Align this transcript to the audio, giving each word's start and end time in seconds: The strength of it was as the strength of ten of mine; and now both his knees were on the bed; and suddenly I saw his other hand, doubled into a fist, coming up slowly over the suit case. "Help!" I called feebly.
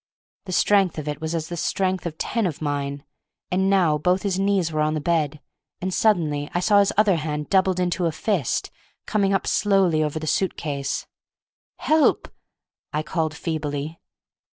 The 0.45 0.51
strength 0.51 0.97
of 0.97 1.07
it 1.07 1.21
was 1.21 1.35
as 1.35 1.49
the 1.49 1.55
strength 1.55 2.07
of 2.07 2.17
ten 2.17 2.47
of 2.47 2.59
mine; 2.59 3.03
and 3.51 3.69
now 3.69 3.99
both 3.99 4.23
his 4.23 4.39
knees 4.39 4.71
were 4.71 4.81
on 4.81 4.95
the 4.95 4.99
bed; 4.99 5.39
and 5.79 5.93
suddenly 5.93 6.49
I 6.55 6.59
saw 6.59 6.79
his 6.79 6.91
other 6.97 7.17
hand, 7.17 7.51
doubled 7.51 7.79
into 7.79 8.07
a 8.07 8.11
fist, 8.11 8.71
coming 9.05 9.31
up 9.31 9.45
slowly 9.45 10.03
over 10.03 10.17
the 10.17 10.25
suit 10.25 10.57
case. 10.57 11.05
"Help!" 11.77 12.33
I 12.91 13.03
called 13.03 13.35
feebly. 13.37 13.99